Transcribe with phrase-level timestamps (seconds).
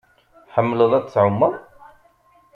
[0.47, 1.53] Tḥemmleḍ ad tɛumeḍ?